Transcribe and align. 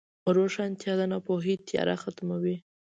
روښانتیا 0.35 0.93
د 0.99 1.01
ناپوهۍ 1.11 1.55
تیاره 1.67 1.95
ختموي. 2.03 2.55